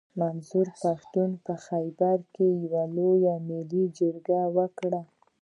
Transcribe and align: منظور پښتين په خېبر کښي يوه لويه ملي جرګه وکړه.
منظور 0.19 0.67
پښتين 0.81 1.31
په 1.45 1.53
خېبر 1.65 2.17
کښي 2.35 2.49
يوه 2.65 2.83
لويه 2.95 3.35
ملي 3.47 3.83
جرګه 3.97 4.41
وکړه. 4.57 5.01